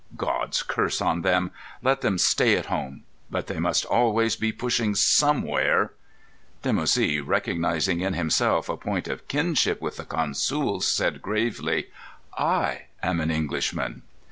God's 0.17 0.63
curse 0.63 0.99
on 0.99 1.21
them! 1.21 1.51
Let 1.83 2.01
them 2.01 2.17
stay 2.17 2.57
at 2.57 2.65
home! 2.73 3.03
But 3.29 3.45
they 3.45 3.59
must 3.59 3.85
always 3.85 4.35
be 4.35 4.51
pushing 4.51 4.95
somewhere." 4.95 5.93
Dimoussi, 6.63 7.21
recognising 7.23 7.99
in 8.01 8.15
himself 8.15 8.67
a 8.67 8.77
point 8.77 9.07
of 9.07 9.27
kinship 9.27 9.79
with 9.79 9.97
the 9.97 10.05
"consools," 10.05 10.85
said 10.87 11.21
gravely: 11.21 11.89
"I 12.35 12.85
am 13.03 13.21
an 13.21 13.29
Englishman." 13.29 14.01